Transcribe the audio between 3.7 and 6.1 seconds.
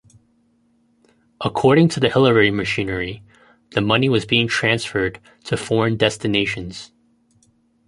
the money was being transferred to foreign